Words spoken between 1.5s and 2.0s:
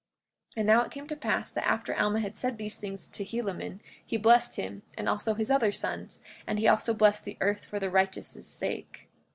that after